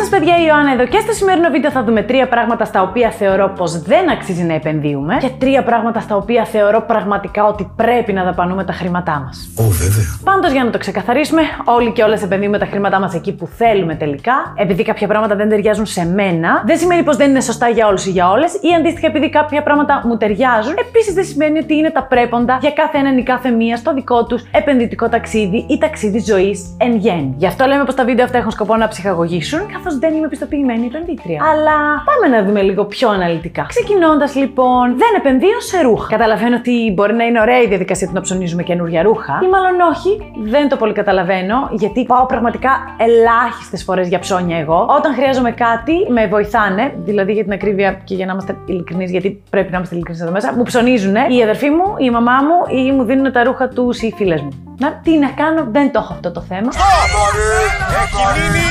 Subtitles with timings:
[0.00, 3.10] σας, παιδιά, η Ιωάννα εδώ και στο σημερινό βίντεο θα δούμε τρία πράγματα στα οποία
[3.10, 8.12] θεωρώ πως δεν αξίζει να επενδύουμε και τρία πράγματα στα οποία θεωρώ πραγματικά ότι πρέπει
[8.12, 9.50] να δαπανούμε τα χρήματά μας.
[9.58, 10.04] Ω, βέβαια.
[10.24, 13.94] Πάντως, για να το ξεκαθαρίσουμε, όλοι και όλες επενδύουμε τα χρήματά μας εκεί που θέλουμε
[13.94, 14.32] τελικά.
[14.56, 18.06] Επειδή κάποια πράγματα δεν ταιριάζουν σε μένα, δεν σημαίνει πως δεν είναι σωστά για όλους
[18.06, 21.90] ή για όλες, ή αντίστοιχα επειδή κάποια πράγματα μου ταιριάζουν, επίσης δεν σημαίνει ότι είναι
[21.90, 26.18] τα πρέποντα για κάθε έναν ή κάθε μία στο δικό τους επενδυτικό ταξίδι ή ταξίδι
[26.18, 27.34] ζωής εν γέννη.
[27.36, 30.86] Γι' αυτό λέμε πως τα βίντεο αυτά έχουν σκοπό να ψυχαγωγήσουν, καθώ δεν είμαι πιστοποιημένη
[30.86, 31.42] επενδύτρια.
[31.52, 31.76] Αλλά
[32.08, 33.64] πάμε να δούμε λίγο πιο αναλυτικά.
[33.68, 36.08] Ξεκινώντας λοιπόν, δεν επενδύω σε ρούχα.
[36.08, 39.80] Καταλαβαίνω ότι μπορεί να είναι ωραία η διαδικασία του να ψωνίζουμε καινούργια ρούχα, ή μάλλον
[39.92, 44.86] όχι, δεν το πολύ καταλαβαίνω, γιατί πάω πραγματικά ελάχιστες φορές για ψώνια εγώ.
[44.98, 49.42] Όταν χρειάζομαι κάτι, με βοηθάνε, δηλαδή για την ακρίβεια και για να είμαστε ειλικρινείς, γιατί
[49.50, 52.92] πρέπει να είμαστε ειλικρινείς εδώ μέσα, μου ψωνίζουν η αδερφή μου, η μαμά μου ή
[52.92, 54.69] μου δίνουν τα ρούχα του οι φίλες μου.
[54.80, 56.68] Να, τι να κάνω, δεν το έχω αυτό το θέμα.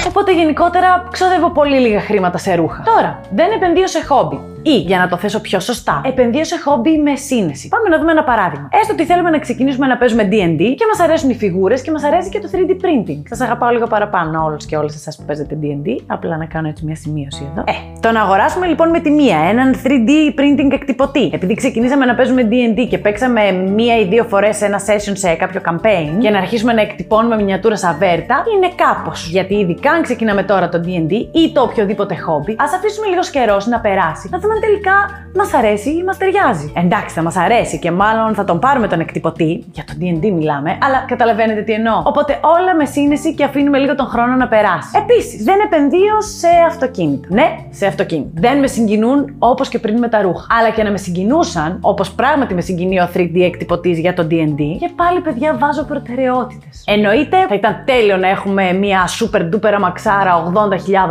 [0.07, 2.81] Οπότε γενικότερα ξοδεύω πολύ λίγα χρήματα σε ρούχα.
[2.83, 4.48] Τώρα, δεν επενδύω σε χόμπι.
[4.63, 7.67] Ή, για να το θέσω πιο σωστά, επενδύω σε χόμπι με σύνεση.
[7.67, 8.69] Πάμε να δούμε ένα παράδειγμα.
[8.71, 12.03] Έστω ότι θέλουμε να ξεκινήσουμε να παίζουμε DD και μας αρέσουν οι φιγούρες και μας
[12.03, 13.21] αρέσει και το 3D printing.
[13.29, 15.87] Σας αγαπάω λίγο παραπάνω όλους και όλες εσάς που παίζετε DD.
[16.07, 17.63] Απλά να κάνω έτσι μια σημείωση εδώ.
[17.67, 21.29] Ε, το να αγοράσουμε λοιπόν με τη μία έναν 3D printing εκτυπωτή.
[21.33, 25.61] Επειδή ξεκινήσαμε να παίζουμε DD και παίξαμε μία ή δύο φορές ένα session σε κάποιο
[25.65, 29.27] campaign και να αρχίσουμε να εκτυπώνουμε μινιατούρα αβέρτα, είναι κάπως.
[29.29, 33.65] Γιατί ειδικά αν ξεκινάμε τώρα το DD ή το οποιοδήποτε χόμπι, ας αφήσουμε λίγος καιρός
[33.67, 34.29] να περάσει.
[34.31, 34.97] Να δούμε αν τελικά
[35.35, 36.73] μας αρέσει ή μας ταιριάζει.
[36.75, 40.77] Εντάξει, θα μας αρέσει και μάλλον θα τον πάρουμε τον εκτυπωτή, για το DD μιλάμε,
[40.81, 42.01] αλλά καταλαβαίνετε τι εννοώ.
[42.05, 44.89] Οπότε όλα με σύνεση και αφήνουμε λίγο τον χρόνο να περάσει.
[44.97, 47.27] Επίσης, δεν επενδύω σε αυτοκίνητα.
[47.31, 48.29] Ναι, σε αυτοκίνητα.
[48.33, 50.47] Δεν με συγκινούν όπως και πριν με τα ρούχα.
[50.59, 54.61] Αλλά και να με συγκινούσαν, όπως πράγματι με συγκινεί ο 3D εκτυπωτής για το DD,
[54.79, 56.83] και πάλι παιδιά βάζω προτεραιότητες.
[56.85, 60.51] Εννοείται θα ήταν τέλειο να έχουμε μια super duper αμαξάρα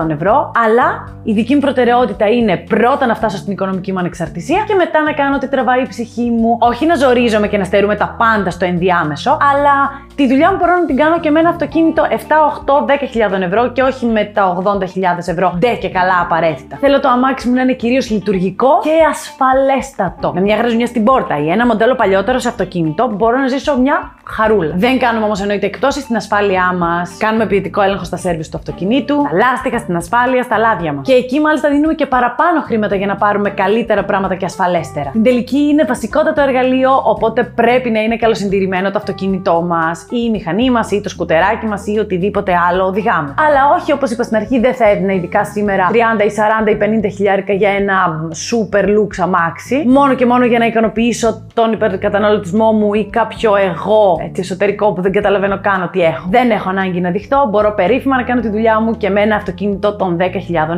[0.00, 4.64] 80.000 ευρώ, αλλά η δική μου προτεραιότητα είναι πρώτα να φτάσω στην οικονομική μου ανεξαρτησία
[4.66, 6.56] και μετά να κάνω ό,τι τραβάει η ψυχή μου.
[6.60, 10.72] Όχι να ζορίζομαι και να στερούμε τα πάντα στο ενδιάμεσο, αλλά τη δουλειά μου μπορώ
[10.72, 14.62] να την κάνω και με ένα αυτοκίνητο 7, 8, 10.000 ευρώ και όχι με τα
[14.64, 14.78] 80.000
[15.26, 15.54] ευρώ.
[15.58, 16.76] Ντε και καλά απαραίτητα.
[16.80, 20.32] Θέλω το αμάξι μου να είναι κυρίως λειτουργικό και ασφαλέστατο.
[20.34, 24.12] Με μια γραζουνιά στην πόρτα ή ένα μοντέλο παλιότερο σε αυτοκίνητο μπορώ να ζήσω μια
[24.24, 24.74] χαρούλα.
[24.76, 27.16] Δεν κάνουμε όμως εννοείται εκτόσει στην ασφάλειά μας.
[27.18, 31.06] Κάνουμε ποιητικό έλεγχο στα σερβις του αυτοκινήτου, τα λάστιχα στην ασφάλεια, στα λάδια μας.
[31.06, 35.08] Και εκεί μάλιστα δίνουμε και παραπάνω χρήματα για να πάρουμε καλύτερα πράγματα και ασφαλέστερα.
[35.08, 40.30] Στην τελική είναι βασικότατο εργαλείο, οπότε πρέπει να είναι καλοσυντηρημένο το αυτοκίνητό μας ή η
[40.30, 43.34] μηχανή μας ή το σκουτεράκι μας ή οτιδήποτε άλλο οδηγάμε.
[43.46, 46.30] Αλλά όχι όπως είπα στην αρχή, δεν θα έδινα ειδικά σήμερα 30 ή
[46.64, 46.76] 40 ή
[47.06, 52.72] 50 χιλιάρικα για ένα super lux αμάξι, μόνο και μόνο για να ικανοποιήσω τον υπερκαταναλωτισμό
[52.72, 56.26] μου ή κάποιο εγώ έτσι, εσωτερικό που δεν καταλαβαίνω καν τι έχω.
[56.30, 59.36] Δεν έχω ανάγκη να δειχτώ, μπορώ περίφημα να κάνω τη δουλειά μου και με ένα
[59.36, 60.24] αυτοκίνητο των 10.000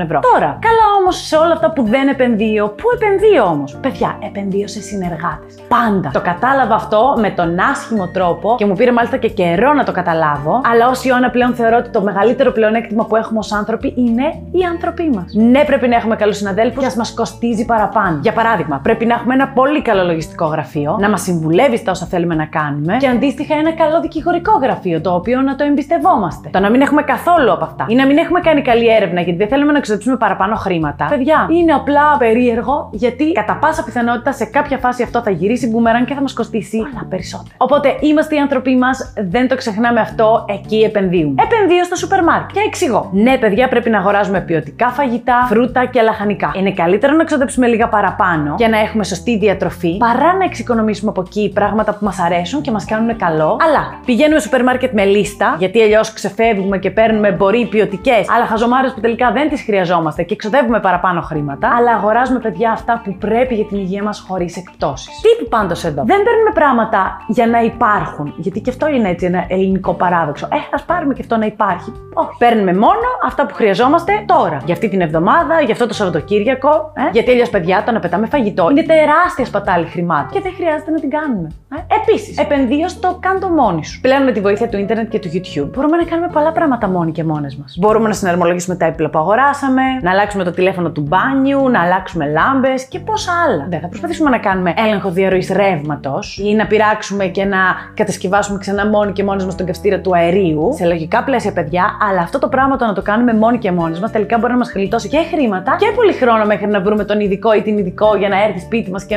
[0.03, 0.21] ευρώ.
[0.33, 4.81] Τώρα, καλά όμως σε όλα αυτά που δεν επενδύω, πού επενδύω όμως; Παιδιά, επενδύω σε
[4.81, 5.55] συνεργάτες.
[5.69, 6.11] Πάντα.
[6.13, 9.93] Το κατάλαβα αυτό με τον άσχημο τρόπο και μου πήρε μάλιστα και καιρό να το
[9.93, 10.61] καταλάβω.
[10.73, 14.63] Αλλά ως Ιωάννα πλέον θεωρώ ότι το μεγαλύτερο πλεονέκτημα που έχουμε ως άνθρωποι είναι οι
[14.73, 15.33] άνθρωποι μας.
[15.35, 18.19] Ναι, πρέπει να έχουμε καλούς συναδέλφους και ας μας κοστίζει παραπάνω.
[18.23, 22.07] Για παράδειγμα, πρέπει να έχουμε ένα πολύ καλό λογιστικό γραφείο, να μας συμβουλεύει στα όσα
[22.07, 26.49] θέλουμε να κάνουμε και αντίστοιχα ένα καλό δικηγορικό γραφείο το οποίο να το εμπιστευόμαστε.
[26.53, 29.39] Το να μην έχουμε καθόλου από αυτά ή να μην έχουμε κάνει καλή έρευνα γιατί
[29.39, 31.00] δεν θέλουμε να ξοδέψουμε παραπάνω χρήματα.
[31.09, 36.05] Παιδιά, είναι απλά περίεργο γιατί κατά πάσα πιθανότητα σε κάποια φάση αυτό θα γυρίσει μπούμεραν
[36.05, 37.55] και θα μας κοστίσει πολλά περισσότερο.
[37.57, 41.43] Οπότε είμαστε οι άνθρωποι μας, δεν το ξεχνάμε αυτό, εκεί επενδύουμε.
[41.43, 42.49] Επενδύω στο σούπερ μάρκετ.
[42.53, 43.11] Και εξηγώ.
[43.13, 46.53] Ναι, παιδιά, πρέπει να αγοράζουμε ποιοτικά φαγητά, φρούτα και λαχανικά.
[46.57, 51.21] Είναι καλύτερο να ξοδέψουμε λίγα παραπάνω και να έχουμε σωστή διατροφή παρά να εξοικονομήσουμε από
[51.27, 53.57] εκεί πράγματα που μας αρέσουν και μας κάνουν καλό.
[53.67, 58.93] Αλλά πηγαίνουμε σούπερ μάρκετ με λίστα, γιατί αλλιώς ξεφεύγουμε και παίρνουμε μπορεί ποιοτικές, αλλά χαζομάρες
[58.93, 61.75] που τελικά δεν τις χρειαζόμαστε και ξοδεύουμε παραπάνω χρήματα.
[61.77, 65.21] Αλλά αγοράζουμε, παιδιά, αυτά που πρέπει για την υγεία μας χωρίς εκπτώσεις.
[65.21, 69.45] Τι πάντως εδώ; Δεν παίρνουμε πράγματα για να υπάρχουν, γιατί και αυτό είναι έτσι ένα
[69.49, 70.49] ελληνικό παράδοξο.
[70.53, 71.93] Ε, ας πάρουμε και αυτό να υπάρχει.
[72.15, 72.37] Όχι.
[72.39, 74.61] Παίρνουμε μόνο αυτά που χρειαζόμαστε τώρα.
[74.65, 76.93] Για αυτή την εβδομάδα, για αυτό το Σαββατοκύριακο.
[76.95, 80.91] Ε; Γιατί αλλιώς, παιδιά, το να πετάμε φαγητό είναι τεράστια σπατάλη χρημάτων και δεν χρειάζεται
[80.91, 81.49] να την κάνουμε.
[81.75, 84.01] Ε; Επίσης, επενδύω στο κάντο μόνοι σου.
[84.01, 87.13] Πλέον με τη βοήθεια του Ιντερνετ και του YouTube μπορούμε να κάνουμε πολλά πράγματα μόνοι
[87.13, 87.77] και μόνες μας.
[87.81, 91.81] Μπορούμε να συναρμολογήσουμε τα έπιπλα που αγοράσαμε, να αλλάξουμε το τηλέφωνο τηλέφωνο του μπάνιου, να
[91.81, 93.67] αλλάξουμε λάμπες και πόσα άλλα.
[93.69, 97.59] Δεν θα προσπαθήσουμε να κάνουμε έλεγχο διαρροής ρεύματος ή να πειράξουμε και να
[97.95, 100.71] κατασκευάσουμε ξανά μόνοι και μόνοι μας τον καυστήρα του αερίου.
[100.77, 103.99] Σε λογικά πλαίσια, παιδιά, αλλά αυτό το πράγμα το να το κάνουμε μόνοι και μόνοι
[104.01, 107.21] μας τελικά μπορεί να μας γλιτώσει και χρήματα και πολύ χρόνο μέχρι να βρούμε τον
[107.21, 109.17] ειδικό ή την ειδικό για να έρθει σπίτι μας και.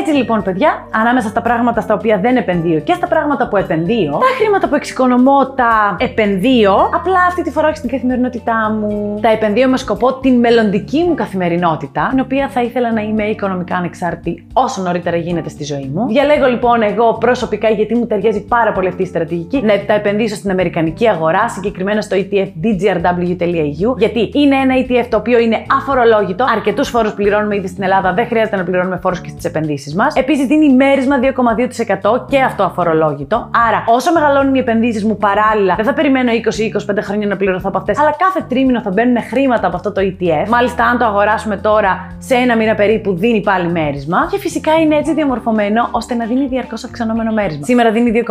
[0.00, 4.10] Έτσι λοιπόν, παιδιά, ανάμεσα στα πράγματα στα οποία δεν επενδύω και στα πράγματα που επενδύω,
[4.10, 9.18] τα χρήματα που εξοικονομώ τα επενδύω, απλά αυτή τη φορά όχι στην καθημερινότητά μου.
[9.22, 13.76] Τα επενδύω με σκοπό την μελλοντική μου καθημερινότητα, την οποία θα ήθελα να είμαι οικονομικά
[13.76, 16.06] ανεξάρτητη όσο νωρίτερα γίνεται στη ζωή μου.
[16.06, 20.34] Διαλέγω λοιπόν εγώ προσωπικά, γιατί μου ταιριάζει πάρα πολύ αυτή η στρατηγική, να τα επενδύσω
[20.34, 26.44] στην Αμερικανική αγορά, συγκεκριμένα στο ETF dgrw.eu, γιατί είναι ένα ETF το οποίο είναι αφορολόγητο.
[26.56, 30.14] Αρκετούς φόρους πληρώνουμε ήδη στην Ελλάδα, δεν χρειάζεται να πληρώνουμε φόρους και στις επενδύσεις μας.
[30.14, 33.50] Επίσης δίνει μέρισμα 2,2% και αυτό αφορολόγητο.
[33.68, 37.78] Άρα, όσο μεγαλώνουν οι επενδύσεις μου παράλληλα, δεν θα περιμένω 20-25 χρόνια να πληρωθώ από
[37.78, 40.48] αυτές, αλλά κάθε τρίμηνο θα μπαίνουν χρήματα από αυτό το ETF.
[40.48, 44.28] Μάλιστα, αν το αγοράσουμε τώρα σε ένα μήνα περίπου, δίνει πάλι μέρισμα.
[44.30, 47.64] Και φυσικά είναι έτσι διαμορφωμένο ώστε να δίνει διαρκώς αυξανόμενο μέρισμα.
[47.64, 48.24] Σήμερα δίνει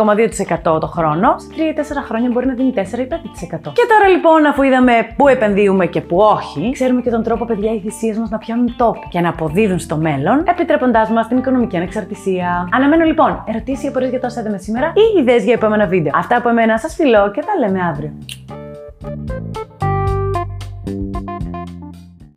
[0.64, 1.46] 2,2% το χρόνο, σε
[2.00, 2.82] 3-4 χρόνια μπορεί να δίνει 4 5%.
[3.72, 7.72] Και τώρα λοιπόν, αφού είδαμε πού επενδύουμε και πού όχι, ξέρουμε και τον τρόπο, παιδιά,
[7.72, 11.76] οι θυσίες μας να πιάνουν τόπο και να αποδίδουν στο μέλλον, επιτρέποντάς μας την οικονομική
[11.76, 12.68] ανεξαρτησία.
[12.72, 16.12] Αναμένω λοιπόν ερωτήσεις ή απορίες για το όσα είδαμε σήμερα ή ιδέες για επόμενα βίντεο.
[16.14, 18.12] Αυτά από εμένα σας φιλώ και τα λέμε αύριο.